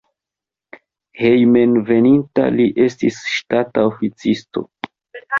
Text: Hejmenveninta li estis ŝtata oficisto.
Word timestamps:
Hejmenveninta 1.23 2.45
li 2.55 2.65
estis 2.85 3.19
ŝtata 3.33 3.83
oficisto. 3.91 4.65